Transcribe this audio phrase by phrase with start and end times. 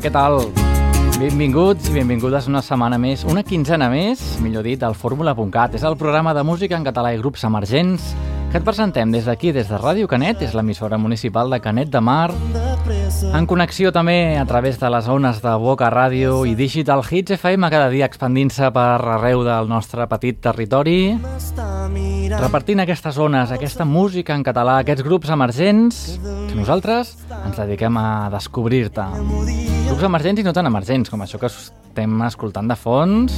[0.00, 0.38] Què tal?
[1.20, 5.76] Benvinguts i benvingudes una setmana més, una quinzena més, millor dit, al Fórmula.cat.
[5.76, 8.14] És el programa de música en català i grups emergents
[8.48, 12.00] que et presentem des d'aquí, des de Ràdio Canet, és l'emissora municipal de Canet de
[12.00, 12.30] Mar,
[13.10, 17.70] en connexió també a través de les ones de Boca Ràdio i Digital Hits FM,
[17.72, 21.16] cada dia expandint-se per arreu del nostre petit territori,
[22.36, 28.30] repartint aquestes ones, aquesta música en català, aquests grups emergents, que nosaltres ens dediquem a
[28.32, 29.08] descobrir-te.
[29.90, 33.36] Grups emergents i no tan emergents, com això que estem escoltant de fons,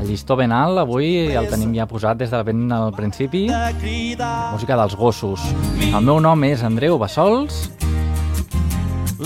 [0.00, 3.46] el llistó ben alt, avui el tenim ja posat des de ben al principi.
[3.48, 5.46] Música dels gossos.
[5.86, 7.68] El meu nom és Andreu Bassols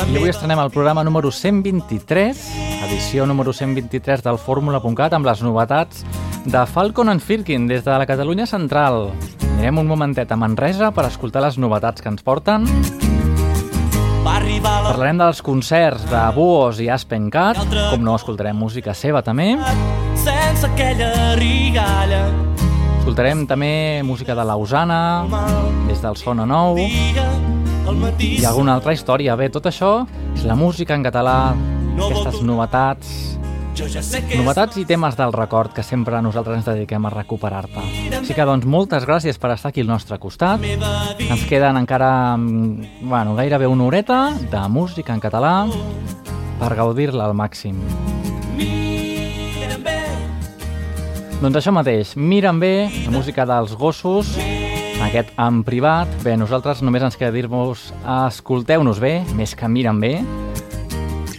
[0.06, 2.40] i avui estrenem el programa número 123,
[2.86, 6.04] edició número 123 del Fórmula.cat amb les novetats
[6.46, 9.10] de Falcon and Firkin des de la Catalunya Central.
[9.56, 12.68] Anirem un momentet a Manresa per escoltar les novetats que ens porten.
[14.22, 19.56] Parlarem dels concerts de Buos i Aspen Cat, com no escoltarem música seva també.
[20.14, 22.26] Sense aquella rigalla
[23.08, 25.24] Escoltarem també música de Lausana,
[25.88, 26.76] des del Sona Nou,
[28.18, 29.36] i alguna altra història.
[29.36, 31.54] Bé, tot això és la música en català,
[31.96, 33.38] aquestes novetats,
[33.78, 37.84] novetats i temes del record que sempre nosaltres ens dediquem a recuperar-te.
[38.18, 40.64] Així que, doncs, moltes gràcies per estar aquí al nostre costat.
[40.64, 45.54] Ens queden encara, bueno, gairebé una horeta de música en català
[46.58, 47.78] per gaudir-la al màxim.
[51.38, 54.34] Doncs això mateix, miren bé la música dels gossos,
[55.04, 56.10] aquest en privat.
[56.24, 60.18] Bé, nosaltres només ens queda dir-vos escolteu-nos bé, més que miren bé.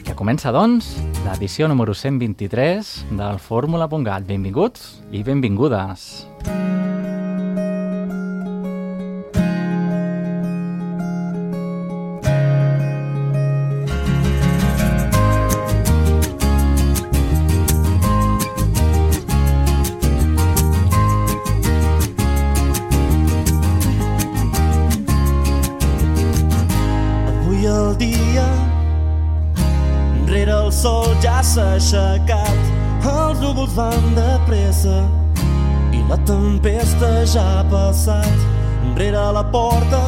[0.05, 0.95] Que comença, doncs,
[1.27, 4.27] l'edició número 123 del Fórmula.cat.
[4.29, 6.25] Benvinguts i benvingudes.
[6.39, 6.78] Benvingudes.
[37.33, 38.47] Ja ha passat.
[38.83, 40.01] Enrere la porta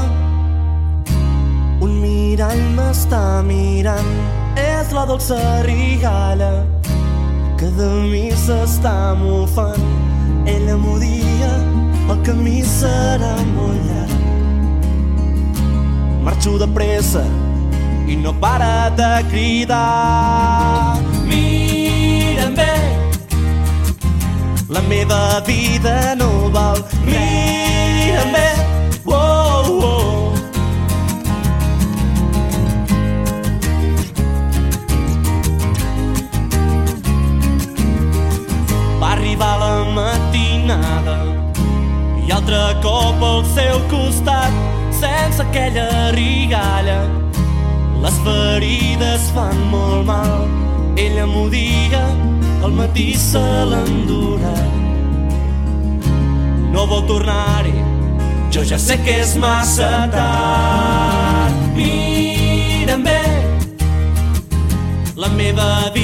[1.82, 4.12] un mirall m'està mirant,
[4.58, 6.52] és la dolça rigalla
[7.58, 9.88] que de mi s'està mofant.
[10.50, 11.54] Ella m'ho dia,
[12.10, 14.18] el camí serà molt llarg.
[16.26, 17.26] Marxo de pressa
[18.10, 22.81] i no para de cridar mira'm bé.
[24.72, 28.50] La meva vida no val mira'm bé.
[29.06, 30.34] Oh, oh.
[39.02, 41.18] Va arribar la matinada
[42.24, 44.56] i altre cop al seu costat
[45.04, 47.02] sense aquella rigalla
[48.02, 50.48] les ferides fan molt mal
[50.96, 52.02] ella m'ho dia,
[52.64, 53.42] al matí se
[53.72, 54.58] l'endurà.
[56.72, 57.74] No vol tornar-hi,
[58.54, 61.58] jo ja sé que és massa tard.
[61.76, 63.22] Mira'm bé,
[65.16, 66.01] la meva vida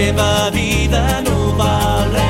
[0.00, 2.22] meva vida no val res.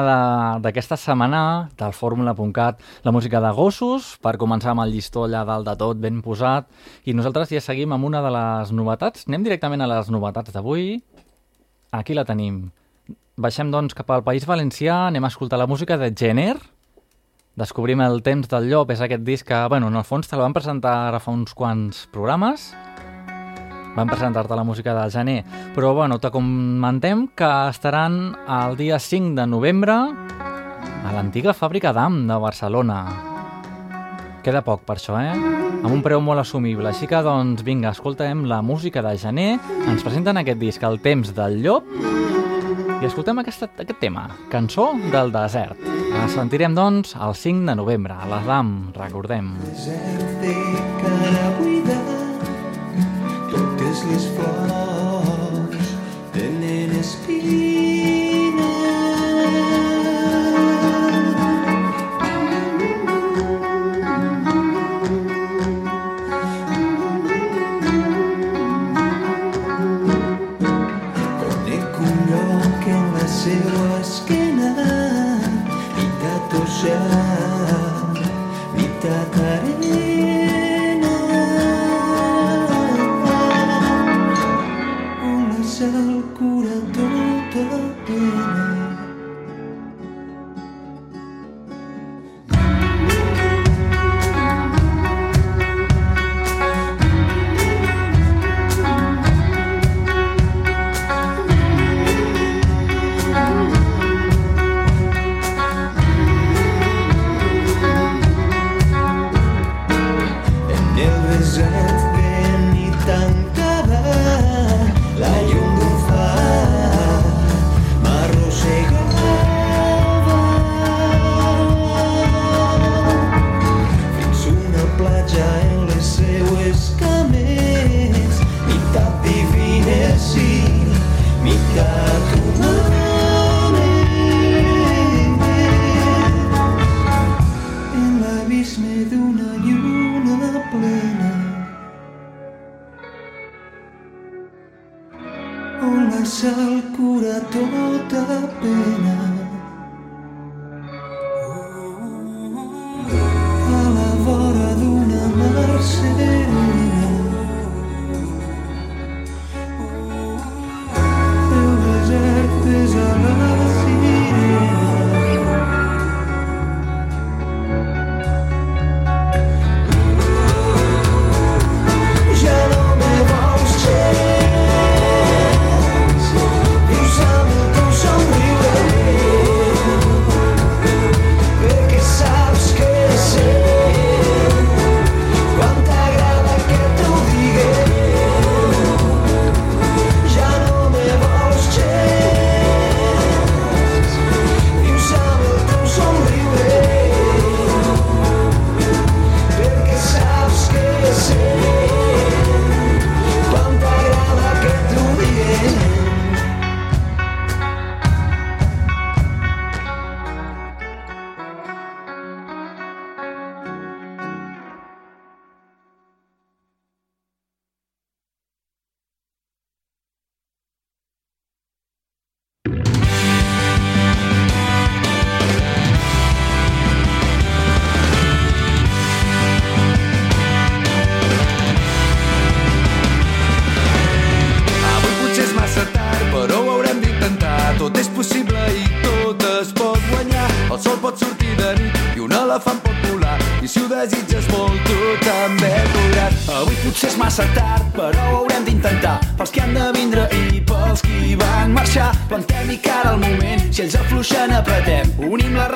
[0.63, 1.43] d'aquesta setmana
[1.81, 5.97] del fórmula.cat, la música de gossos, per començar amb el llistó allà dalt de tot
[5.99, 6.71] ben posat.
[7.09, 9.27] I nosaltres ja seguim amb una de les novetats.
[9.27, 11.03] Anem directament a les novetats d'avui.
[11.99, 12.71] Aquí la tenim.
[13.33, 16.59] Baixem, doncs, cap al País Valencià, anem a escoltar la música de Jenner.
[17.57, 20.43] Descobrim el temps del llop, és aquest disc que, bueno, en el fons te la
[20.45, 22.75] van presentar ara fa uns quants programes,
[23.97, 25.47] van presentar-te la música del gener.
[25.73, 32.27] Però, bueno, te comentem que estaran el dia 5 de novembre a l'antiga fàbrica d'AM
[32.29, 33.01] de Barcelona.
[34.45, 35.33] Queda poc per això, eh?
[35.81, 36.93] Amb un preu molt assumible.
[36.93, 39.55] Així que, doncs, vinga, escoltem la música de gener.
[39.89, 41.89] Ens presenten aquest disc, El temps del llop,
[43.03, 45.81] i escoltem aquest, aquest tema, Cançó del desert.
[46.13, 49.51] La sentirem, doncs, el 5 de novembre, a les DAM, recordem.
[49.65, 50.55] Desert de
[51.03, 51.99] cara buida
[53.51, 54.92] totes les flors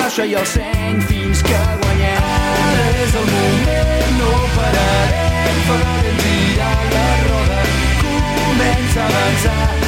[0.07, 2.27] i el seny fins que guanyem.
[2.33, 7.65] Ara és el moment, no pararem, farem girar la roda.
[8.05, 9.86] Comença a avançar,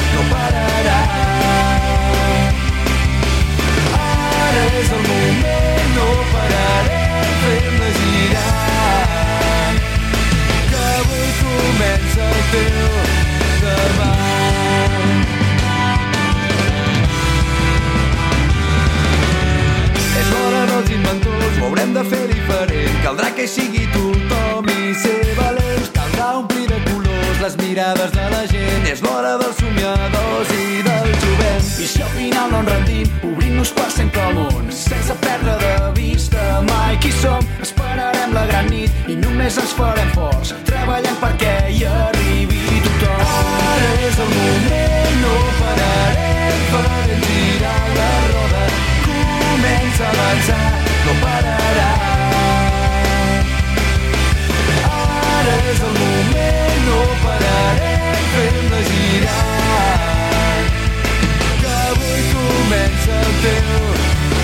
[63.43, 63.79] teu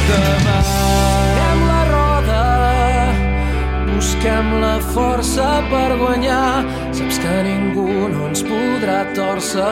[0.09, 0.57] demà.
[1.37, 2.45] Fem la roda,
[3.91, 6.63] busquem la força per guanyar.
[6.95, 9.65] Saps que ningú no ens podrà torcer.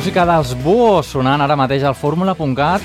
[0.00, 2.84] Música dels Búhos sonant ara mateix al fórmula.cat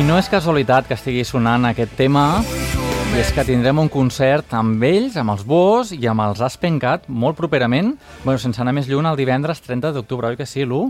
[0.00, 4.50] i no és casualitat que estigui sonant aquest tema i és que tindrem un concert
[4.58, 7.92] amb ells, amb els Búhos i amb els Aspencat molt properament,
[8.24, 10.88] bueno, sense anar més lluny, el divendres 30 d'octubre, oi que sí, Lu?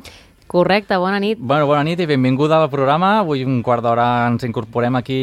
[0.48, 1.36] Correcte, bona nit.
[1.36, 3.18] Bueno, bona nit i benvinguda al programa.
[3.20, 5.20] Avui un quart d'hora ens incorporem aquí,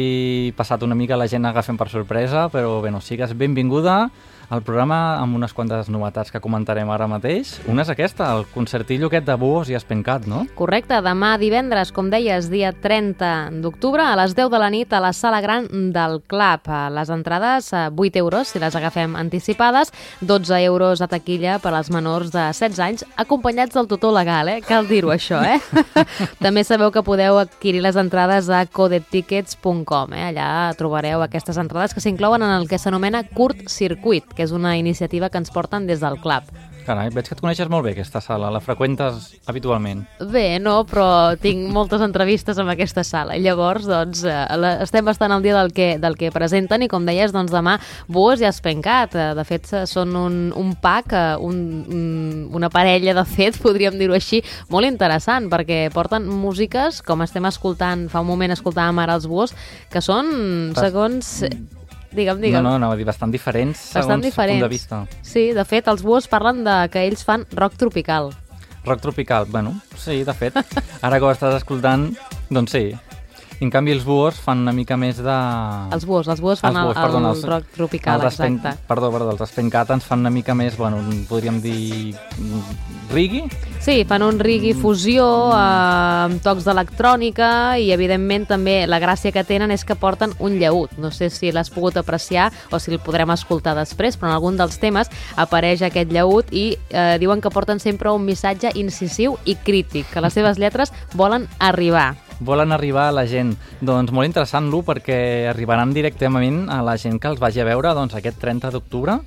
[0.54, 4.04] passat una mica la gent agafem per sorpresa, però bé, no sigues benvinguda
[4.48, 7.58] al programa amb unes quantes novetats que comentarem ara mateix.
[7.68, 10.46] Una és aquesta, el concertillo aquest de Buos i Espencat, no?
[10.56, 15.02] Correcte, demà divendres, com deies, dia 30 d'octubre, a les 10 de la nit a
[15.04, 16.68] la sala gran del Club.
[16.68, 21.74] Eh, Les entrades, eh, 8 euros si les agafem anticipades, 12 euros a taquilla per
[21.74, 24.62] als menors de 16 anys, acompanyats del tutor legal, eh?
[24.62, 25.60] Cal dir-ho, això, eh?
[26.44, 30.24] També sabeu que podeu adquirir les entrades a codetickets.com, eh?
[30.32, 34.76] Allà trobareu aquestes entrades que s'inclouen en el que s'anomena Curt Circuit, que és una
[34.78, 36.46] iniciativa que ens porten des del club.
[36.88, 38.48] Carai, veig que et coneixes molt bé, aquesta sala.
[38.48, 40.06] La freqüentes habitualment.
[40.32, 44.38] Bé, no, però tinc moltes entrevistes amb aquesta sala i llavors doncs, eh,
[44.86, 47.76] estem bastant al dia del que, del que presenten i com deies, doncs, demà
[48.08, 49.18] Buos i Espencat.
[49.18, 51.58] Eh, De fet, eh, són un, un pack, eh, un,
[51.92, 52.04] un,
[52.56, 54.40] una parella, de fet, podríem dir-ho així,
[54.72, 59.52] molt interessant perquè porten músiques, com estem escoltant, fa un moment escoltàvem ara els Buos,
[59.92, 61.42] que són, segons...
[62.12, 62.62] Digue'm, digue'm.
[62.62, 64.56] No, no, anava a dir bastant diferents Bastant segons diferents.
[64.56, 65.00] punt de vista.
[65.22, 68.30] Sí, de fet, els Buos parlen de que ells fan rock tropical.
[68.86, 70.56] Rock tropical, bueno, sí, de fet.
[71.02, 72.08] Ara que ho estàs escoltant,
[72.48, 72.86] doncs sí.
[73.60, 75.36] I en canvi els Buos fan una mica més de...
[75.96, 78.54] Els Buos, els Buos fan Els Buos, el, perdona, el els- rock tropical, els Aspen-
[78.60, 78.84] exacte.
[78.86, 82.14] Perdó, perdó, els Espencat ens fan una mica més, bueno, podríem dir...
[83.10, 83.48] Reggae?
[83.80, 85.24] Sí, fan un reggae fusió
[85.56, 85.58] eh,
[86.28, 87.48] amb tocs d'electrònica
[87.80, 90.92] i evidentment també la gràcia que tenen és que porten un llaüt.
[91.00, 94.60] No sé si l'has pogut apreciar o si el podrem escoltar després, però en algun
[94.60, 95.08] dels temes
[95.40, 100.20] apareix aquest llaüt i eh, diuen que porten sempre un missatge incisiu i crític, que
[100.22, 102.12] les seves lletres volen arribar.
[102.40, 103.54] Volen arribar a la gent.
[103.80, 107.94] Doncs molt interessant, Lu, perquè arribaran directament a la gent que els vagi a veure
[107.98, 109.18] doncs, aquest 30 d'octubre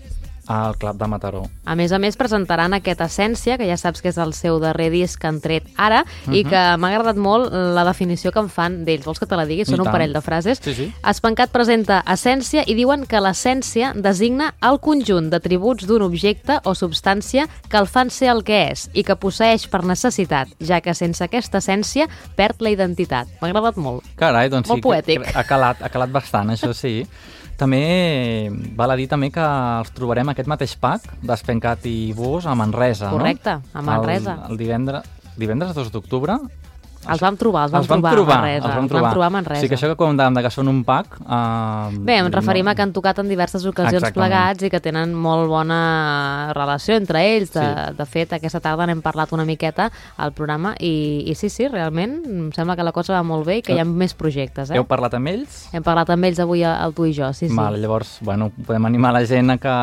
[0.52, 1.44] al Club de Mataró.
[1.66, 4.90] A més a més, presentaran aquest Essència, que ja saps que és el seu darrer
[4.94, 8.82] disc que han tret ara, i que m'ha agradat molt la definició que en fan
[8.86, 9.06] d'ells.
[9.08, 9.64] Vols que te la digui?
[9.64, 10.62] I Són un parell de frases.
[10.64, 10.90] Sí, sí.
[11.08, 17.48] Espencat presenta Essència i diuen que l'essència designa el conjunt d'atributs d'un objecte o substància
[17.70, 21.24] que el fan ser el que és i que posseix per necessitat, ja que sense
[21.24, 23.30] aquesta essència perd la identitat.
[23.42, 24.06] M'ha agradat molt.
[24.20, 25.28] Carai, doncs Molt sí, poètic.
[25.36, 27.06] ha calat, ha calat bastant, això sí.
[27.62, 32.56] També val a dir també que els trobarem aquest mateix pack d'Espencat i Bus a
[32.56, 33.74] Manresa, Correcte, no?
[33.74, 34.38] a Manresa.
[34.46, 35.08] El, el divendres,
[35.38, 36.40] divendres 2 d'octubre
[37.10, 38.68] Els vam trobar, els vam, els vam trobar, trobar, a Manresa.
[38.68, 39.02] els vam trobar.
[39.04, 39.62] vam trobar a Manresa.
[39.62, 41.16] Sí, que això que comentàvem que són un pack...
[41.22, 44.30] Uh, Bé, em referim a que han tocat en diverses ocasions Exactament.
[44.30, 47.54] plegats i que tenen molt bona relació entre ells.
[47.56, 47.96] De, Sí.
[47.98, 52.20] de fet, aquesta tarda n'hem parlat una miqueta al programa i, i sí, sí, realment
[52.26, 54.70] em sembla que la cosa va molt bé i que hi ha més projectes.
[54.72, 54.78] Eh?
[54.78, 55.68] Heu parlat amb ells?
[55.74, 57.56] Hem parlat amb ells avui, el tu i jo, sí, sí.
[57.56, 59.76] Val, llavors, bueno, podem animar la gent a que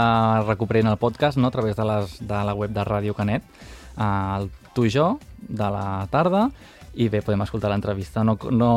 [0.46, 1.48] recuperin el podcast no?
[1.48, 3.42] a través de, les, de la web de Ràdio Canet,
[3.96, 6.48] eh, el tu i jo, de la tarda,
[6.98, 8.24] i bé, podem escoltar l'entrevista.
[8.26, 8.70] No, no,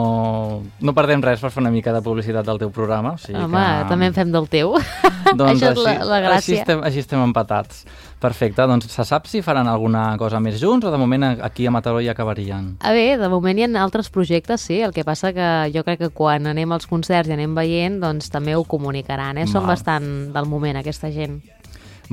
[0.61, 3.15] no perdem res per fer una mica de publicitat del teu programa.
[3.17, 3.87] O sigui Home, que...
[3.89, 4.75] també en fem del teu.
[5.33, 6.59] Doncs Això és la, així, la Així gràcia.
[6.61, 7.83] estem, així estem empatats.
[8.21, 11.71] Perfecte, doncs se sap si faran alguna cosa més junts o de moment aquí a
[11.73, 12.75] Mataró ja acabarien?
[12.85, 14.77] A bé, de moment hi ha altres projectes, sí.
[14.85, 18.29] El que passa que jo crec que quan anem als concerts i anem veient, doncs
[18.29, 19.47] també ho comunicaran, eh?
[19.49, 19.73] Són Val.
[19.73, 21.39] bastant del moment, aquesta gent.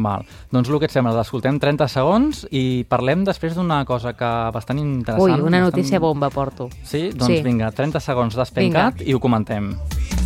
[0.03, 0.25] Val.
[0.51, 4.79] Doncs el que et sembla, l'escoltem 30 segons i parlem després d'una cosa que bastant
[4.79, 5.23] interessant.
[5.23, 6.69] Ui, una bastant- notícia bomba porto.
[6.83, 7.11] Sí?
[7.11, 7.43] Doncs Sí.
[7.43, 9.73] vinga, 30 segons despencat i ho comentem.
[9.75, 10.18] Yeah,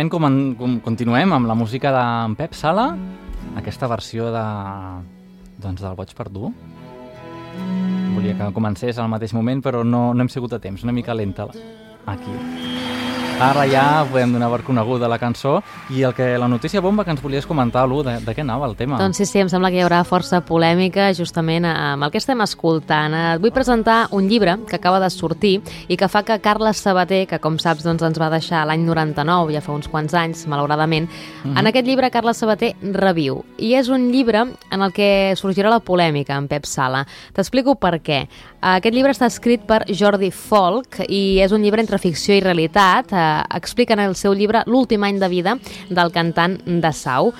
[0.00, 2.86] Directament com, en, com continuem amb la música d'en Pep Sala,
[3.60, 4.44] aquesta versió de,
[5.60, 6.48] doncs, del Boig per tu.
[8.14, 11.12] Volia que comencés al mateix moment, però no, no hem sigut a temps, una mica
[11.12, 11.60] lenta la-
[12.14, 12.32] aquí.
[13.40, 17.14] Ara ja podem donar per coneguda la cançó i el que la notícia bomba que
[17.14, 18.98] ens volies comentar, Lu, de, de què anava el tema?
[19.00, 22.42] Doncs sí, sí, em sembla que hi haurà força polèmica justament amb el que estem
[22.44, 23.16] escoltant.
[23.16, 25.54] Eh, Et vull presentar un llibre que acaba de sortir
[25.88, 29.54] i que fa que Carles Sabater, que com saps doncs, ens va deixar l'any 99,
[29.56, 31.08] ja fa uns quants anys, malauradament,
[31.48, 33.40] en aquest llibre Carles Sabater reviu.
[33.56, 37.06] I és un llibre en el que sorgirà la polèmica amb Pep Sala.
[37.32, 38.26] T'explico per què.
[38.60, 43.08] Aquest llibre està escrit per Jordi Folk i és un llibre entre ficció i realitat.
[43.08, 43.22] Eh,
[43.56, 45.56] explica en el seu llibre l'últim any de vida
[45.88, 47.32] del cantant de Sau.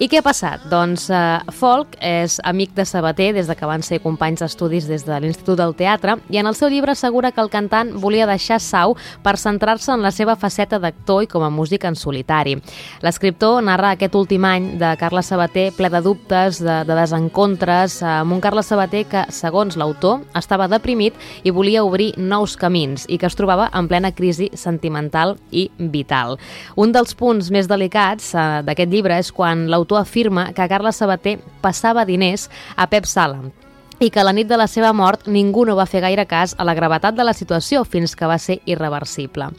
[0.00, 0.62] I què ha passat?
[0.72, 5.02] Doncs eh, Folk és amic de Sabater des de que van ser companys d'estudis des
[5.04, 8.56] de l'Institut del Teatre i en el seu llibre assegura que el cantant volia deixar
[8.64, 12.54] Sau per centrar-se en la seva faceta d'actor i com a músic en solitari.
[13.04, 18.08] L'escriptor narra aquest últim any de Carles Sabater ple de dubtes, de, de desencontres, eh,
[18.22, 23.20] amb un Carles Sabater que, segons l'autor, estava deprimit i volia obrir nous camins i
[23.20, 26.40] que es trobava en plena crisi sentimental i vital.
[26.80, 31.38] Un dels punts més delicats eh, d'aquest llibre és quan l'autor afirma que Carles Sabater
[31.60, 33.50] passava diners a Pep Sala,
[34.00, 36.64] i que la nit de la seva mort ningú no va fer gaire cas a
[36.64, 39.50] la gravetat de la situació fins que va ser irreversible.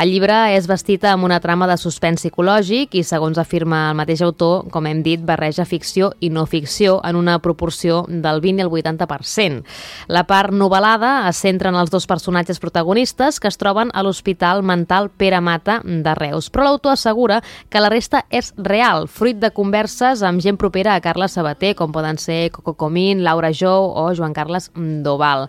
[0.00, 4.22] El llibre és vestit amb una trama de suspens psicològic i, segons afirma el mateix
[4.24, 8.70] autor, com hem dit, barreja ficció i no ficció en una proporció del 20 al
[8.72, 9.60] 80%.
[10.08, 14.64] La part novel·lada es centra en els dos personatges protagonistes que es troben a l'Hospital
[14.64, 19.52] Mental Pere Mata de Reus, però l'autor assegura que la resta és real, fruit de
[19.52, 24.12] converses amb gent propera a Carles Sabater, com poden ser Coco Comín, Laura Jou o
[24.14, 25.48] Joan Carles Doval.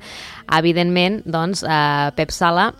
[0.52, 2.72] Evidentment, doncs, eh, Pep Sala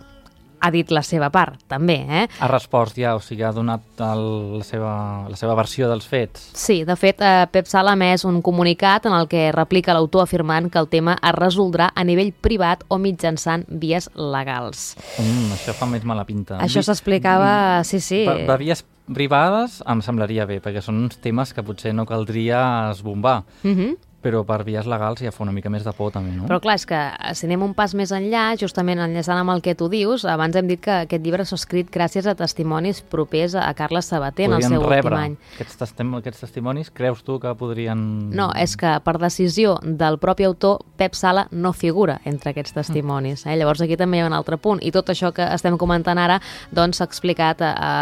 [0.64, 2.22] ha dit la seva part, també, eh?
[2.40, 4.22] Ha respost ja, o sigui, ha donat el,
[4.56, 4.92] la, seva,
[5.28, 6.46] la seva versió dels fets.
[6.56, 10.22] Sí, de fet, eh, Pep Sala ha emès un comunicat en el que replica l'autor
[10.24, 14.94] afirmant que el tema es resoldrà a nivell privat o mitjançant vies legals.
[15.18, 16.56] Mm, això fa més mala pinta.
[16.64, 18.24] Això s'explicava, sí, sí.
[18.24, 22.88] Per, per vies privades em semblaria bé, perquè són uns temes que potser no caldria
[22.94, 23.98] esbombar, Mhm.
[24.24, 26.48] Però per vies legals ja fa una mica més de por també, no?
[26.48, 29.62] Però clar, és que eh, si anem un pas més enllà, justament enllaçant amb el
[29.64, 33.56] que tu dius, abans hem dit que aquest llibre s'ha escrit gràcies a testimonis propers
[33.58, 35.36] a Carles Sabater en el seu rebre últim any.
[35.58, 38.04] Aquests, testim aquests testimonis, creus tu que podrien...
[38.34, 43.44] No, és que per decisió del propi autor, Pep Sala no figura entre aquests testimonis.
[43.46, 43.58] Eh?
[43.60, 44.80] Llavors aquí també hi ha un altre punt.
[44.82, 46.40] I tot això que estem comentant ara
[46.74, 47.92] doncs, s'ha explicat a, a,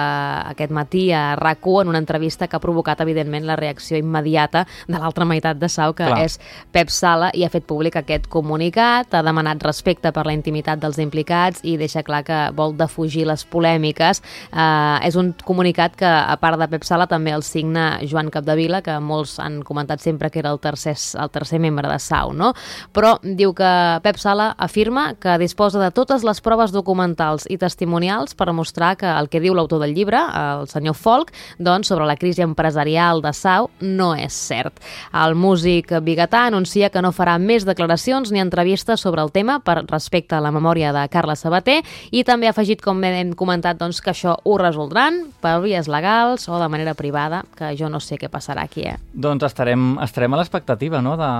[0.52, 4.98] aquest matí a rac en una entrevista que ha provocat, evidentment, la reacció immediata de
[4.98, 6.26] l'altra meitat de Sau, que Clar.
[6.26, 6.38] és
[6.72, 10.98] Pep Sala i ha fet públic aquest comunicat, ha demanat respecte per la intimitat dels
[11.02, 14.22] implicats i deixa clar que vol defugir les polèmiques.
[14.52, 18.82] Eh, és un comunicat que, a part de Pep Sala, també el signa Joan Capdevila,
[18.82, 22.52] que molts han comentat sempre que era el tercer, el tercer membre de SAU, no?
[22.92, 23.72] Però diu que
[24.04, 29.08] Pep Sala afirma que disposa de totes les proves documentals i testimonials per mostrar que
[29.08, 33.32] el que diu l'autor del llibre, el senyor Folk, doncs, sobre la crisi empresarial de
[33.36, 34.80] SAU, no és cert.
[35.12, 39.82] El músic biguetà anuncia que no farà més declaracions ni entrevistes sobre el tema per
[39.88, 44.00] respecte a la memòria de Carla Sabater i també ha afegit, com hem comentat, doncs,
[44.02, 48.18] que això ho resoldran per vies legals o de manera privada, que jo no sé
[48.20, 48.96] què passarà aquí, eh?
[49.12, 51.16] Doncs estarem, estarem a l'expectativa no?
[51.20, 51.32] de,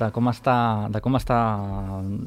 [0.00, 0.56] de, com està,
[0.90, 1.40] de com està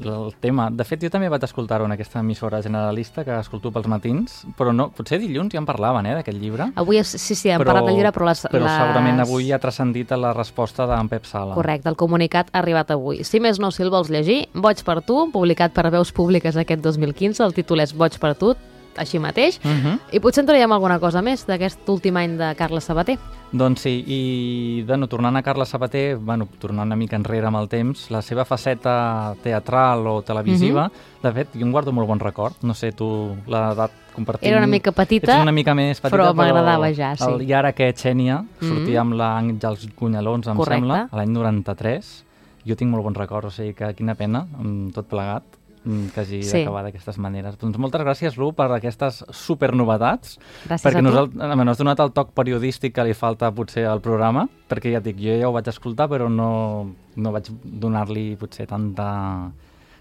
[0.04, 0.68] el tema.
[0.70, 4.72] De fet, jo també vaig escoltar-ho en aquesta emissora generalista que escolto pels matins, però
[4.74, 6.70] no, potser dilluns ja en parlaven, eh, d'aquest llibre.
[6.80, 8.44] Avui, sí, sí, hem parlat del llibre, però les...
[8.50, 8.78] però les...
[8.78, 11.54] segurament avui ha transcendit a la resposta d'en Pep Sala.
[11.54, 13.24] Correcte, el comunicat ha arribat avui.
[13.26, 16.84] Si més no, si el vols llegir, Boig per tu, publicat per Veus Públiques aquest
[16.84, 18.54] 2015, el títol és Boig per tu,
[18.96, 19.98] així mateix, Uh -huh.
[20.12, 23.18] i potser en traiem alguna cosa més d'aquest últim any de Carla Sabater.
[23.52, 27.68] Doncs sí, i bueno, tornant a Carla Sabater, bueno, tornant una mica enrere amb el
[27.68, 30.90] temps, la seva faceta teatral o televisiva,
[31.22, 34.48] de fet, jo em guardo molt bon record, no sé, tu l'edat compartim...
[34.48, 37.24] Era una mica petita, una mica més petita, però m'agradava ja, sí.
[37.24, 38.68] El, I ara que Xènia Mhm.
[38.68, 40.80] sortia amb l'Àngels Cunyalons, em Correcte.
[40.80, 42.24] sembla, l'any 93,
[42.66, 45.42] jo tinc molt bon record, o sigui que quina pena, amb tot plegat,
[45.84, 46.58] que hagi Sí.
[46.58, 47.58] d'acabar d'aquestes maneres.
[47.58, 51.04] Doncs moltes gràcies, Lu, per aquestes supernovetats, Gràcies perquè a tu.
[51.04, 54.98] nosaltres, bueno, has donat el toc periodístic que li falta potser al programa, perquè ja
[54.98, 59.50] et dic, jo ja ho vaig escoltar, però no, no vaig donar-li potser tanta,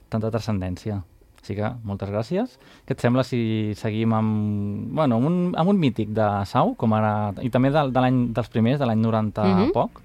[0.10, 1.04] tanta transcendència.
[1.43, 2.58] Així que, moltes gràcies.
[2.88, 6.93] Què et sembla si seguim amb, bueno, amb, un, amb un mític de Sau, com
[6.93, 9.72] ara, i també de, de l'any dels primers, de l'any 90 Mhm.
[9.74, 10.00] poc?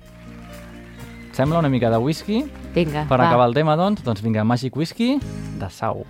[1.29, 2.45] Et sembla una mica de whisky?
[2.75, 3.29] Vinga, Per va.
[3.29, 5.21] acabar el tema, doncs, doncs vinga, Magic Whisky
[5.59, 6.07] de Sau.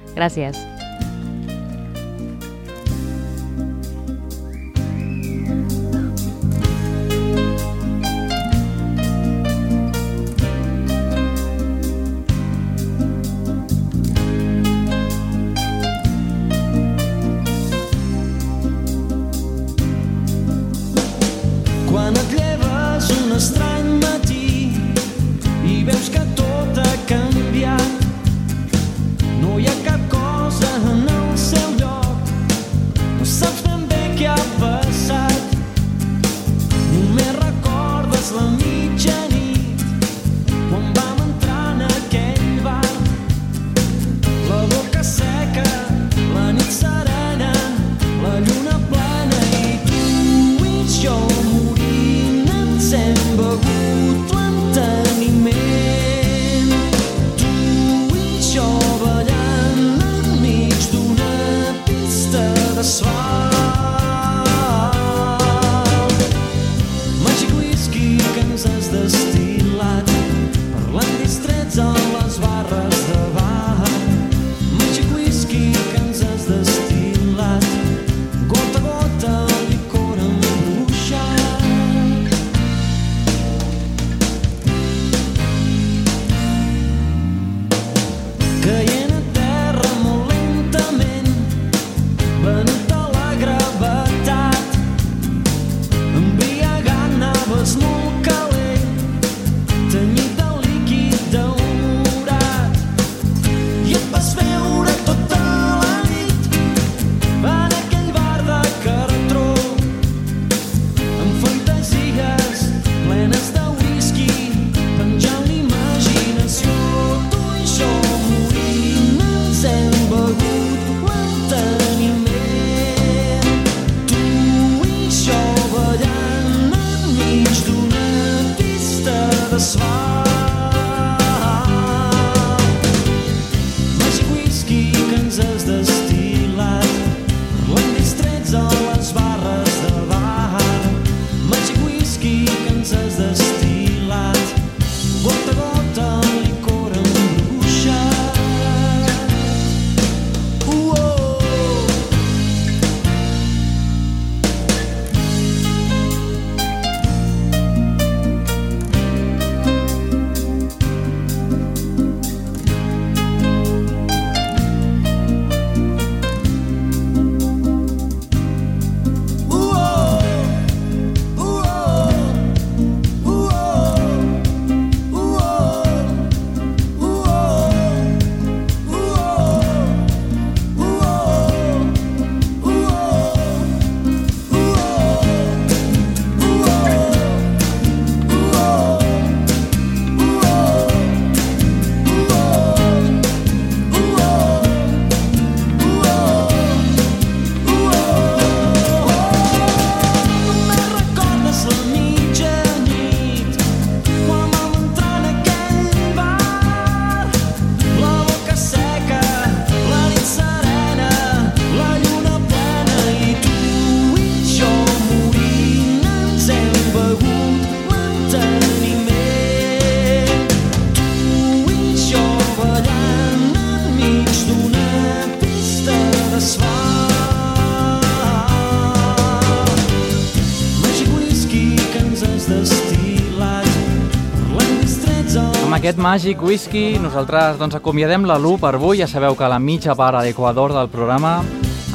[235.88, 238.98] Aquest màgic whisky nosaltres doncs, acomiadem la Lu per avui.
[239.00, 241.38] Ja sabeu que a la mitja part a l'equador del programa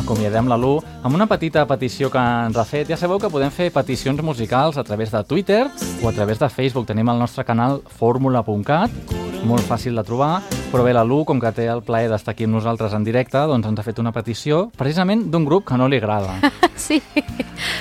[0.01, 2.89] acomiadem la Lu amb una petita petició que ens ha fet.
[2.89, 5.67] Ja sabeu que podem fer peticions musicals a través de Twitter
[6.01, 6.88] o a través de Facebook.
[6.89, 9.13] Tenim el nostre canal fórmula.cat,
[9.45, 10.39] molt fàcil de trobar,
[10.73, 13.38] però bé, la Lu, com que té el plaer d'estar aquí amb nosaltres en directe,
[13.49, 16.39] doncs ens ha fet una petició precisament d'un grup que no li agrada.
[16.83, 16.97] Sí,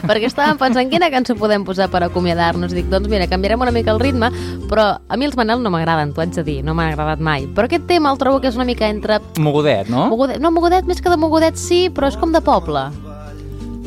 [0.07, 2.74] perquè estàvem pensant quina cançó podem posar per acomiadar-nos.
[2.76, 4.28] Dic, doncs mira, canviarem una mica el ritme,
[4.70, 7.48] però a mi els Manel no m'agraden, t'ho haig de dir, no m'han agradat mai.
[7.57, 9.18] Però aquest tema el trobo que és una mica entre...
[9.40, 10.07] Mogudet, no?
[10.12, 12.85] Mogudet, no, mogudet, més que de mogudet sí, però és com de poble.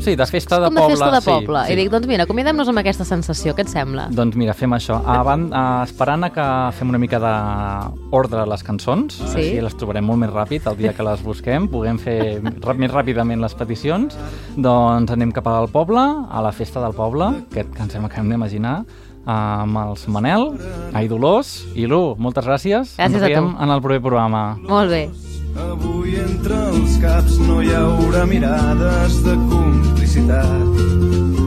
[0.06, 0.96] Sí, de festa de com de poble.
[0.96, 1.64] festa de sí, poble.
[1.66, 4.08] Sí, I dic, doncs mira, acomiadem-nos amb aquesta sensació, què et sembla?
[4.14, 5.00] Doncs mira, fem això.
[5.02, 6.46] Abans, uh, esperant a que
[6.78, 9.40] fem una mica d'ordre a les cançons, Sí.
[9.40, 13.42] així les trobarem molt més ràpid el dia que les busquem, puguem fer més ràpidament
[13.42, 14.16] les peticions,
[14.56, 18.30] doncs anem cap al poble, a la festa del poble, que, que ens hem acabem
[18.30, 18.84] d'imaginar,
[19.26, 20.52] amb els Manel,
[20.94, 22.16] Ai Dolors i Lu.
[22.20, 22.94] Moltes gràcies.
[23.00, 23.56] Gràcies ens a tu.
[23.64, 24.44] en el proper programa.
[24.62, 25.10] Molt bé.
[25.56, 30.82] Avui entre els caps no hi haurà mirades de complicitat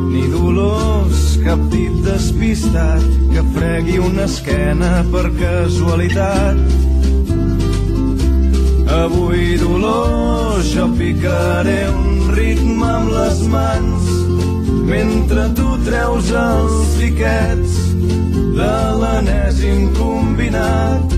[0.09, 6.63] ni dolors, cap dit despistat que fregui una esquena per casualitat.
[8.97, 14.09] Avui dolors jo picaré un ritme amb les mans
[14.89, 17.79] mentre tu treus els piquets
[18.57, 21.18] de l'enèsim combinat.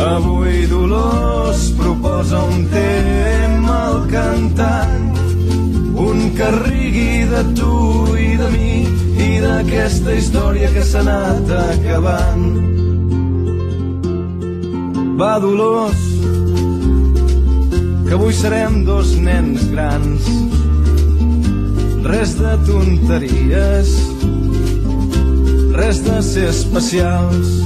[0.00, 5.12] Avui Dolors proposa un tema al cantant,
[5.92, 7.74] un que rigui de tu
[8.16, 8.72] i de mi
[9.20, 12.48] i d'aquesta història que s'ha anat acabant.
[15.20, 16.02] Va, Dolors,
[18.08, 20.32] que avui serem dos nens grans.
[22.08, 23.96] Res de tonteries,
[25.76, 27.59] res de ser especials.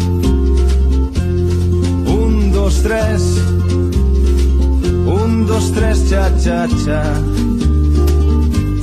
[2.85, 3.40] Tres.
[5.07, 7.03] Un, dos, tres, xa, xa, xa.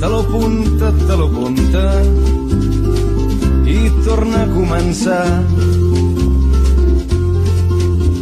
[0.00, 1.84] Te lo punta, te lo punta.
[3.64, 5.28] I torna a començar.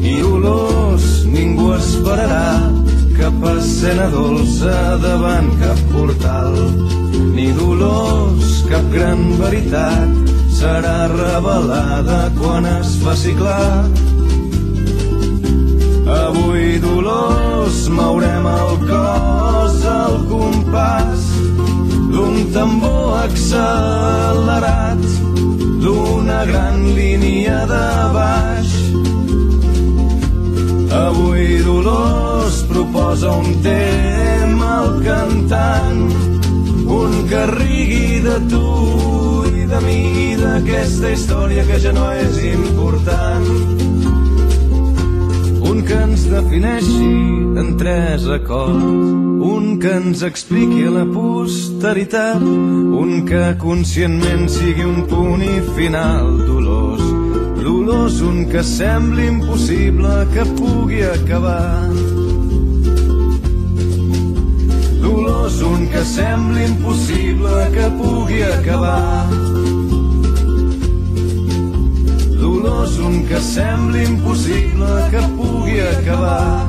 [0.05, 2.61] I olors ningú esperarà
[3.17, 6.61] cap escena dolça davant cap portal.
[7.33, 14.10] Ni dolors, cap gran veritat serà revelada quan es faci clar.
[17.11, 21.25] Avui, Dolors, mourem el cos al compàs
[22.13, 25.03] d'un tambor accelerat,
[25.83, 28.77] d'una gran línia de baix.
[31.03, 36.03] Avui, Dolors, proposa un tema al cantant,
[37.01, 38.67] un que rigui de tu
[39.51, 40.03] i de mi
[40.39, 43.90] d'aquesta història que ja no és important
[45.91, 47.07] que ens defineixi
[47.59, 48.83] en tres acords,
[49.43, 52.45] un que ens expliqui la posteritat,
[53.03, 57.03] un que conscientment sigui un punt i final dolós,
[57.59, 61.91] dolós, un que sembli impossible que pugui acabar.
[65.03, 70.00] Dolós, un que sembli impossible que pugui acabar.
[72.71, 76.69] Dolors, un que sembli impossible que pugui acabar.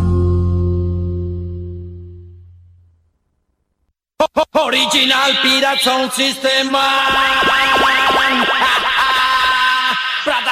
[4.54, 6.72] Original Pirate Sound System.
[10.24, 10.51] Ra-ta-ta-tam,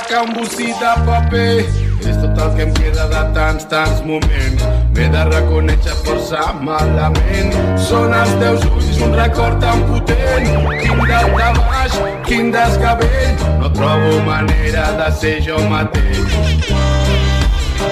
[0.00, 0.04] ja n'estic fart.
[0.04, 1.64] Porto a la butaca un bocí de paper.
[2.06, 4.62] És tot el que em queda de tants, tants moments.
[4.94, 7.52] M'he de reconèixer força malament.
[7.78, 10.46] Són els teus ulls un record tan potent.
[10.80, 13.36] Quin dalt de baix, quin desgavell.
[13.60, 16.36] No trobo manera de ser jo mateix.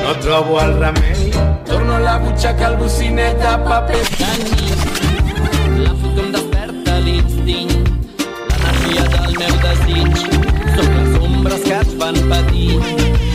[0.04, 1.32] No trobo el remei.
[1.64, 4.04] Torno a la butxaca, al bocinet de paper.
[5.78, 7.72] La foto em desperta l'instint,
[8.20, 10.44] l'energia del meu desig.
[10.74, 11.03] Ombres
[11.80, 12.76] et fan patir,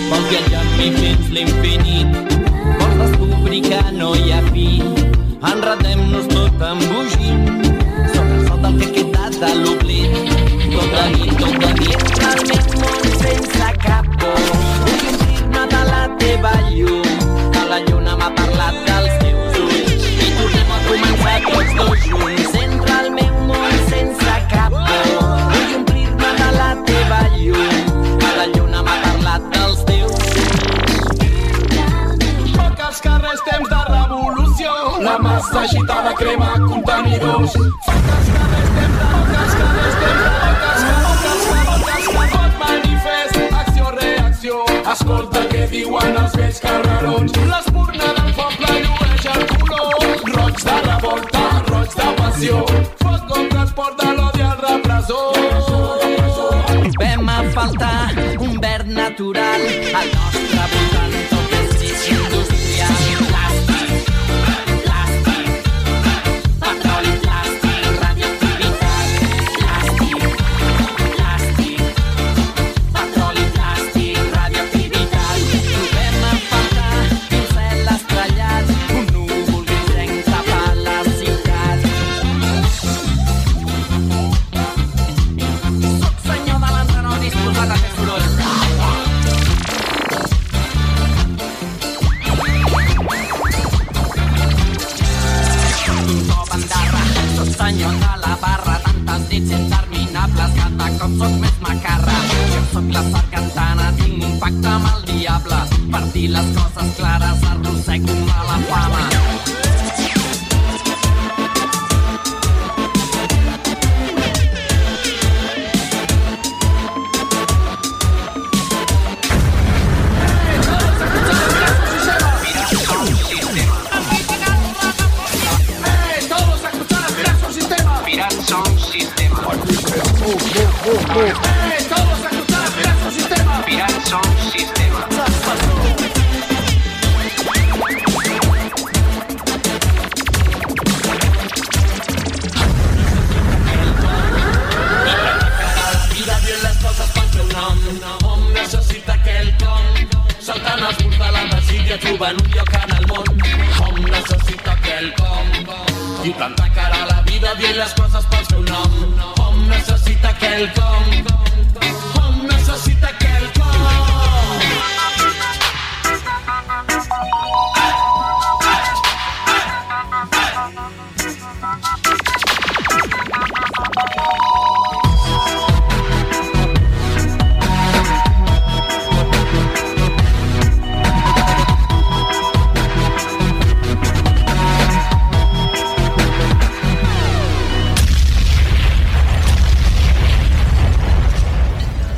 [0.09, 2.35] vols viatjar amb mi fins l'infinit.
[2.79, 4.67] Vols descobrir que no hi ha fi,
[5.51, 7.43] enredem-nos tot embogint.
[8.13, 9.78] Som el sol del que ha quedat de l'oblit,
[33.39, 34.71] carrers, temps de revolució.
[35.01, 37.53] La massa agitada crema contenidors.
[37.53, 39.05] Poc als carrers, temps de...
[39.13, 40.29] Poc als carrers, temps de...
[40.39, 43.35] Poc als carrers, poc als poc als manifest.
[43.61, 44.63] Acció, reacció.
[44.93, 47.37] Escolta què diuen els vells carrerons.
[47.51, 49.99] L'espurna del poble llueix el color.
[50.35, 52.65] Roig de revolta, roig de passió.
[53.03, 55.31] Foc contra el port de l'odi al repressor.
[56.89, 59.61] Trobem a faltar un verd natural
[59.93, 60.38] al nostre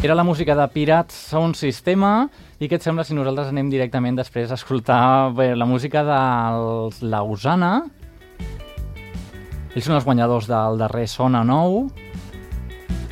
[0.02, 2.28] Era la música de Pirates Sound Sistema
[2.58, 6.22] i què et sembla si nosaltres anem directament després a escoltar bé, la música de
[7.06, 7.74] l'Ausana
[9.72, 11.86] ells són els guanyadors del darrer Sona Nou.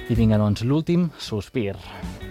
[0.10, 1.78] I vinga doncs l'últim sospir.
[1.78, 2.29] Hi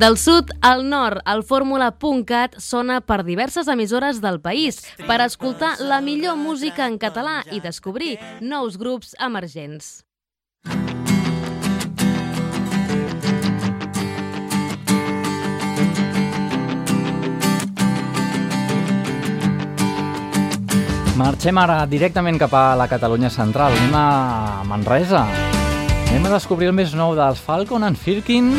[0.00, 5.98] Del sud al nord, el fórmula.cat sona per diverses emissores del país per escoltar la
[6.00, 10.06] millor música en català i descobrir nous grups emergents.
[21.20, 23.76] Marxem ara directament cap a la Catalunya central.
[23.76, 25.26] Anem a Manresa.
[26.08, 28.54] Anem a descobrir el més nou dels Falcon and Firkin.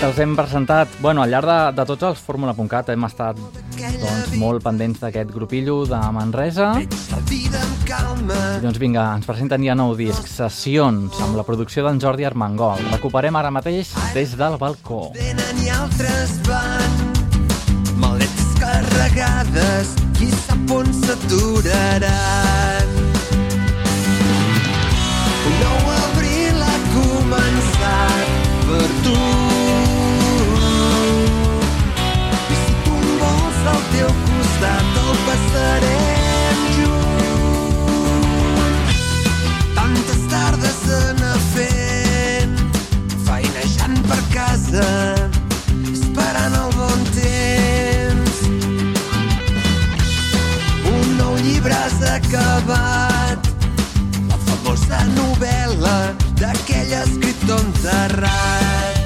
[0.00, 4.64] Els hem presentat, bueno, al llarg de, de tots els Fórmula.cat hem estat doncs, molt
[4.64, 6.70] pendents d'aquest grupillo de Manresa.
[6.80, 6.86] I
[8.62, 12.80] doncs vinga, ens presenten ja nou disc, Sessions, amb la producció d'en Jordi Armengol.
[12.94, 15.10] Recuperem ara mateix des del balcó.
[15.18, 16.96] Venen i altres van
[18.00, 22.88] maletes carregades qui sap on s'aturaran
[25.50, 28.34] un nou abril ha començat
[28.64, 29.39] per tu
[34.60, 37.76] costat el passarem junts
[39.76, 42.58] tantes tardes anar fent
[43.24, 44.90] feinejant per casa
[45.92, 48.42] esperant el bon temps.
[50.92, 53.50] Un nou llibre has acabat
[54.28, 55.98] la famosa novel·la
[56.42, 59.00] d'aquell escriptor enterrat.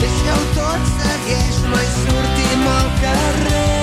[0.00, 3.77] Deixeu tot segueix-me i sortim al carrer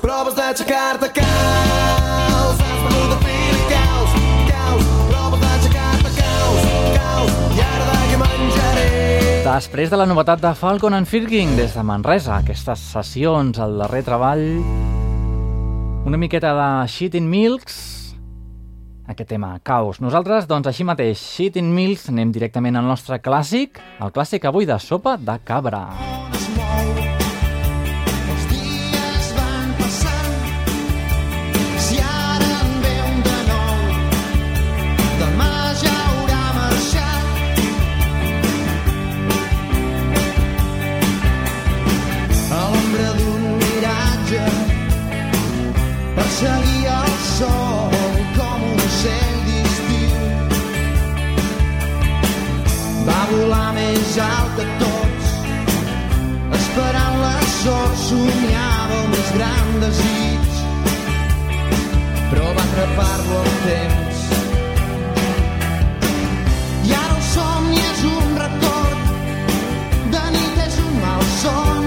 [0.00, 4.16] proves d'aixecar-te, caus, has perdut el fil i caus,
[4.48, 8.88] caus, proves d'aixecar-te, caus, caus, i ara de què menjaré?
[9.46, 14.02] Després de la novetat de Falcon and Firking des de Manresa, aquestes sessions, el darrer
[14.08, 14.46] treball,
[16.08, 17.80] una miqueta de Shitting Milks,
[19.10, 20.00] aquest tema, caos.
[20.00, 24.78] Nosaltres, doncs, així mateix, Shitting Milks, anem directament al nostre clàssic, el clàssic avui de
[24.80, 25.88] sopa de cabra.
[26.32, 26.39] es
[54.10, 55.26] més alt que tots,
[56.56, 60.56] esperant la sort somiava el més gran desig
[62.32, 64.24] però va atrapar-lo el temps.
[66.88, 68.98] I ara el somni és un record
[70.16, 71.79] de nit és un malson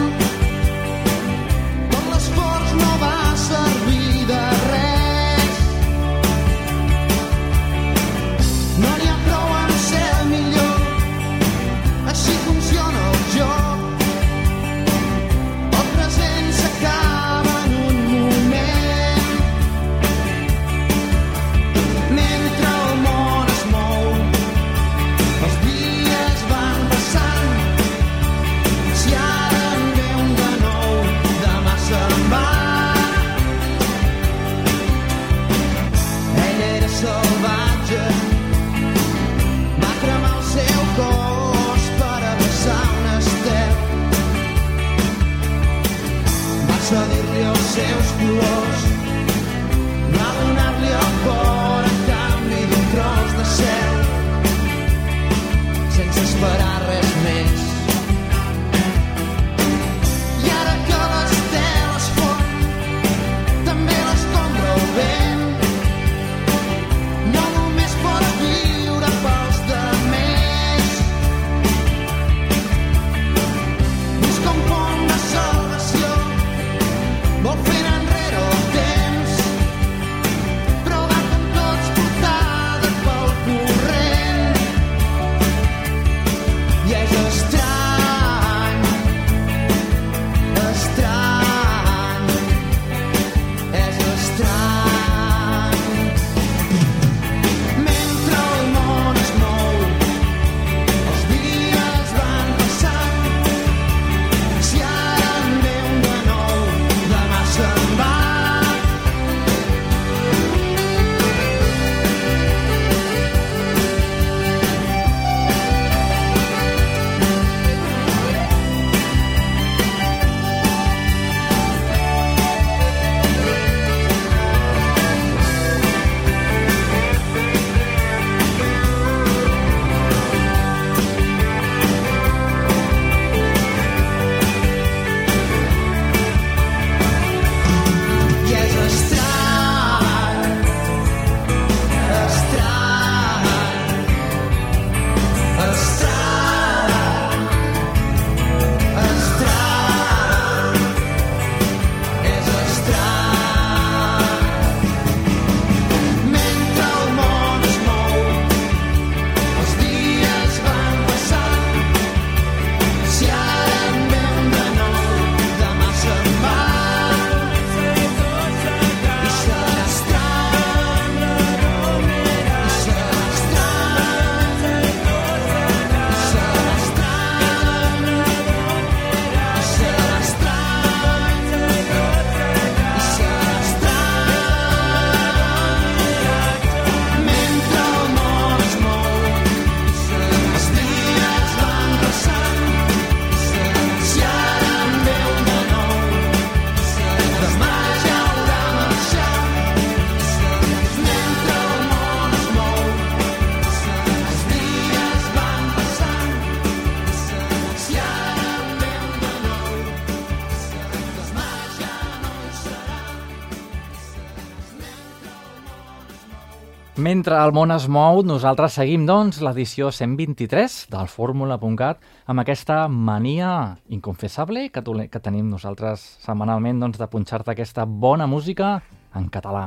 [217.24, 223.78] Mentre el món es mou, nosaltres seguim, doncs, l'edició 123 del Fórmula.cat amb aquesta mania
[223.88, 228.74] inconfessable que, que tenim nosaltres setmanalment doncs, de punxar-te aquesta bona música
[229.16, 229.64] en català.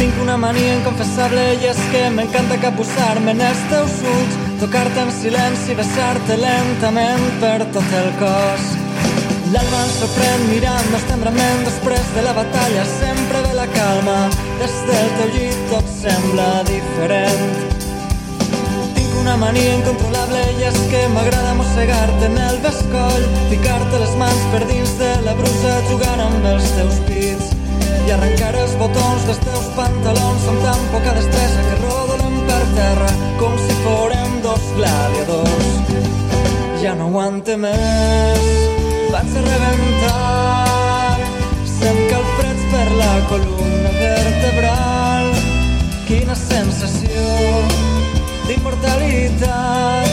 [0.00, 5.10] Tinc una mania inconfessable i és que m'encanta capbussar-me en els teus ulls, tocar-te en
[5.12, 8.66] silenci i besar-te lentament per tot el cos.
[9.54, 14.16] L'alba ens sorprèn mirant-nos tendrament després de la batalla, sempre ve la calma,
[14.60, 17.44] des del teu llit tot sembla diferent.
[18.96, 24.48] Tinc una mania incontrolable i és que m'agrada mossegar-te en el bescoll, ficar-te les mans
[24.54, 27.52] per dins de la brusa jugant amb els teus pits
[28.04, 32.13] i arrencar els botons dels teus pantalons amb tan poca destresa que rodolen
[32.74, 35.68] terra com si fórem dos gladiadors.
[36.82, 38.44] Ja no aguante més,
[39.12, 41.18] vaig a rebentar,
[41.78, 45.32] sent calfreds per la columna vertebral.
[46.04, 47.24] Quina sensació
[48.46, 50.10] d'immortalitat,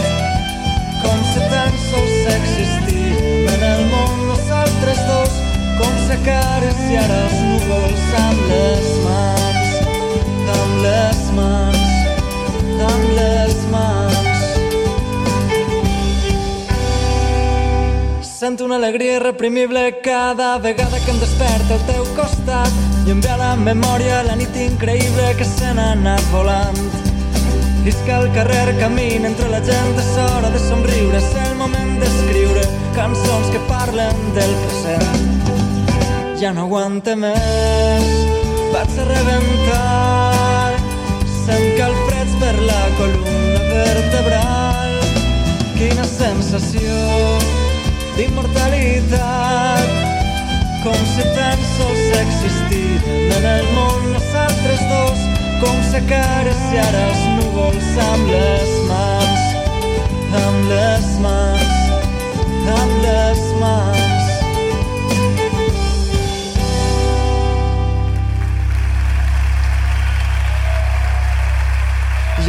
[1.04, 5.34] com si tan sols existim en el món nosaltres dos,
[5.82, 9.70] com si acariciar els núvols amb les mans,
[10.56, 11.81] amb les mans,
[12.88, 14.32] amb les mans.
[18.42, 23.30] Sento una alegria irreprimible cada vegada que em desperta al teu costat i em ve
[23.30, 26.82] a la memòria la nit increïble que se n'ha anat volant.
[27.86, 32.66] Visca el carrer, camina entre la gent, és hora de somriure, és el moment d'escriure
[32.94, 35.42] cançons que parlen del present.
[36.42, 38.08] Ja no aguante més,
[38.74, 40.78] vaig a rebentar,
[41.42, 44.94] sent calfreds per la columna vertebral.
[45.78, 46.96] Quina sensació
[48.16, 49.92] d'immortalitat,
[50.84, 55.20] com si tan sols existíem en el món nosaltres dos,
[55.62, 59.44] com si acariciar els núvols amb les mans,
[60.46, 61.78] amb les mans,
[62.80, 64.21] amb les mans.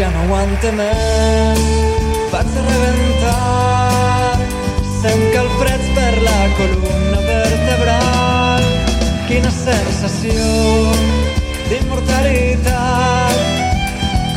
[0.02, 1.60] Ja no aguante més,
[2.32, 4.32] vaig a rebentar,
[4.98, 8.66] sent calfreds per la columna vertebral.
[9.28, 10.48] Quina sensació
[11.68, 13.38] d'immortalitat,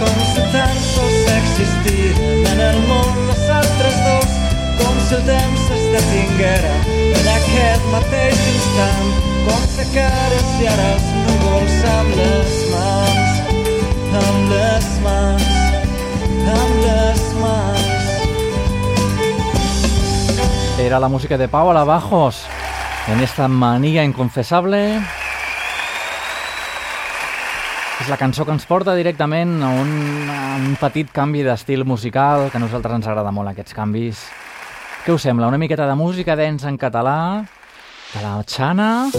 [0.03, 2.21] com si tan sols existim
[2.53, 4.37] en el món nosaltres dos,
[4.83, 6.75] com si el temps es detinguera
[7.07, 9.09] en aquest mateix instant,
[9.49, 13.34] com si acariciara els núvols amb les mans,
[14.15, 15.45] amb les mans,
[16.55, 17.95] amb les mans.
[20.79, 22.45] Era la música de Pau Alabajos
[23.07, 24.99] en esta manía inconfessable.
[28.01, 29.91] És la cançó que ens porta directament a un,
[30.29, 34.25] a un petit canvi d'estil musical, que a nosaltres ens agrada molt aquests canvis.
[35.05, 35.47] Què us sembla?
[35.47, 37.45] Una miqueta de música dents en català,
[38.13, 39.09] de la Xana,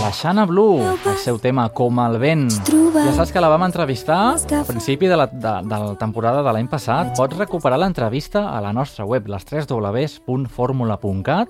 [0.00, 2.48] la Xana Blue, el seu tema Com el vent.
[2.94, 6.52] Ja saps que la vam entrevistar al principi de la, de, de la temporada de
[6.52, 7.14] l'any passat.
[7.16, 11.48] Pots recuperar l'entrevista a la nostra web, les 3 www.formula.cat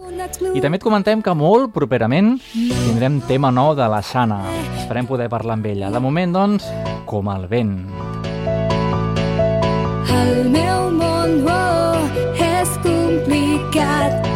[0.55, 4.43] i també et comentem que molt properament tindrem tema nou de la Xana.
[4.79, 5.91] Esperem poder parlar amb ella.
[5.91, 6.69] De moment, doncs,
[7.07, 7.75] Com el vent.
[10.15, 12.01] El meu món oh,
[12.41, 14.34] és complicat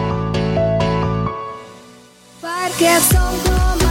[2.79, 3.88] perquè som com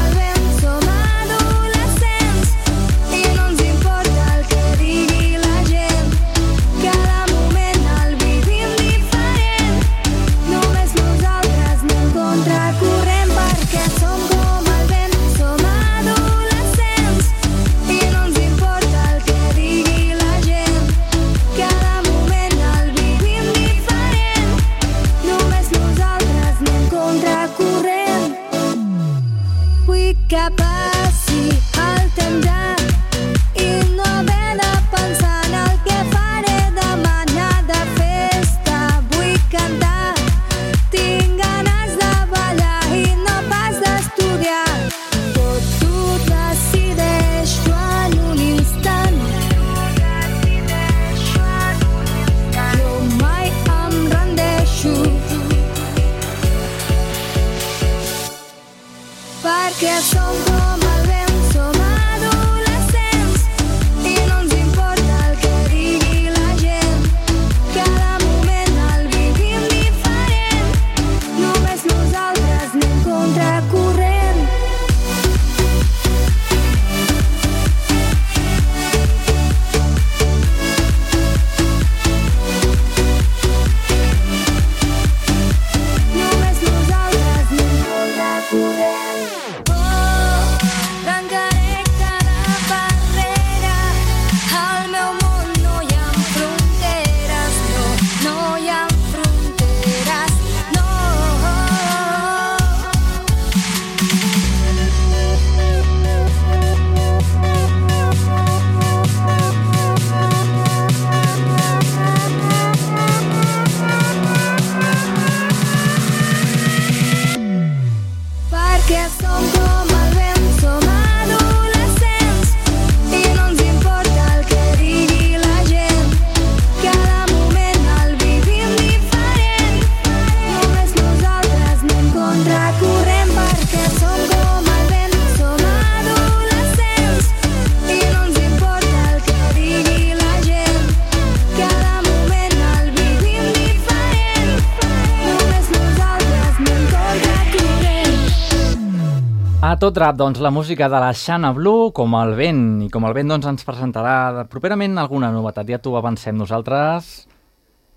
[149.78, 153.14] tot drap, doncs, la música de la Xana Blue, com el vent, i com el
[153.14, 157.28] vent doncs, ens presentarà properament alguna novetat, ja t'ho avancem nosaltres,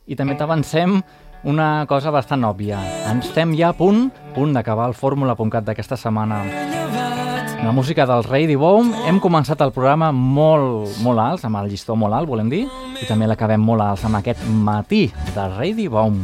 [0.05, 0.99] i també t'avancem
[1.49, 2.83] una cosa bastant òbvia.
[3.09, 6.43] Ens estem ja a punt, punt d'acabar el fórmula.cat d'aquesta setmana.
[7.65, 11.97] La música del Rei Boom, hem començat el programa molt, molt alts, amb el llistó
[11.97, 12.67] molt alt, volem dir,
[13.01, 16.21] i també l'acabem molt alts amb aquest matí de Rei Boom.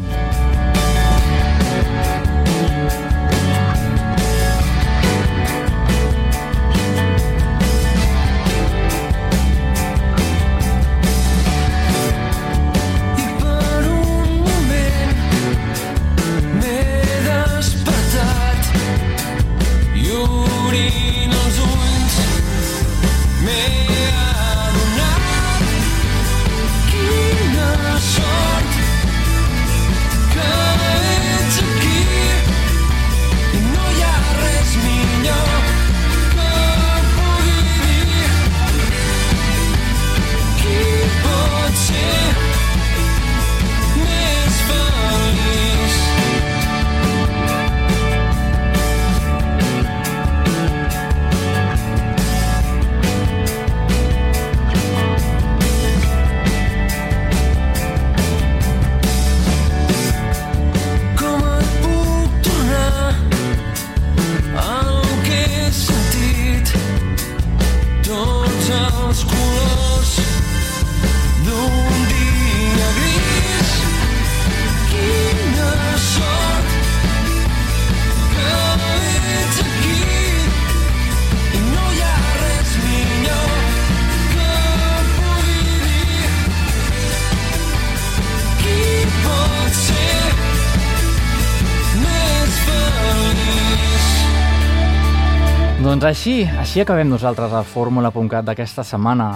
[96.06, 99.30] Així, així acabem nosaltres el fórmula.cat d'aquesta setmana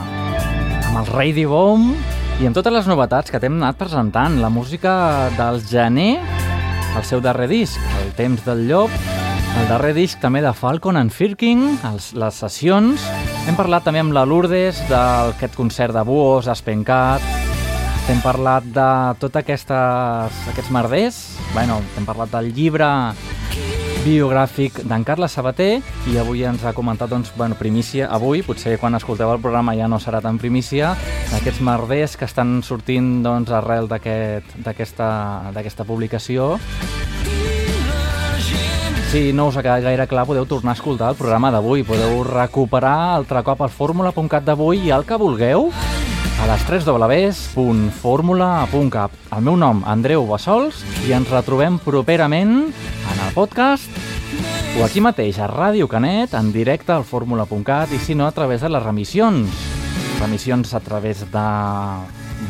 [0.90, 1.88] amb el Rei Boom
[2.40, 4.36] i amb totes les novetats que t'hem anat presentant.
[4.42, 6.20] La música del gener,
[6.96, 8.92] el seu darrer disc, El temps del llop,
[9.60, 13.08] el darrer disc també de Falcon and Firking, els, les sessions.
[13.48, 17.24] Hem parlat també amb la Lourdes d'aquest concert de Buos, Espencat,
[18.10, 18.90] hem parlat de
[19.22, 21.20] tots aquests merders,
[21.54, 22.88] bueno, hem parlat del llibre
[24.04, 28.96] biogràfic d'en Carles Sabater i avui ens ha comentat, doncs, bueno, primícia, avui, potser quan
[28.96, 30.94] escolteu el programa ja no serà tan primícia,
[31.30, 36.56] d'aquests merders que estan sortint doncs, arrel d'aquest- d'aquesta d'aquesta publicació.
[39.10, 41.82] Si no us ha quedat gaire clar, podeu tornar a escoltar el programa d'avui.
[41.82, 45.72] Podeu recuperar altre cop el fórmula.cat d'avui i el que vulgueu
[46.40, 49.12] a les 3 www.formula.cap.
[49.36, 53.90] El meu nom, Andreu Bassols, i ens retrobem properament en el podcast
[54.78, 58.62] o aquí mateix, a Ràdio Canet, en directe al fórmula.cat i si no, a través
[58.62, 59.50] de les remissions.
[60.20, 61.46] Remissions a través de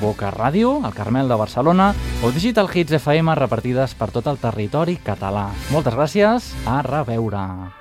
[0.00, 5.00] Boca Ràdio, el Carmel de Barcelona, o Digital Hits FM repartides per tot el territori
[5.02, 5.48] català.
[5.72, 7.79] Moltes gràcies, a reveure.